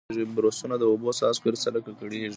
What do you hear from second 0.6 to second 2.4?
د اوبو څاڅکو سره ککړېږي.